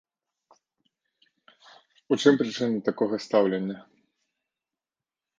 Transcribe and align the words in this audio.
У 2.15 2.17
чым 2.23 2.33
прычына 2.39 2.79
такога 2.87 3.15
стаўлення? 3.27 3.77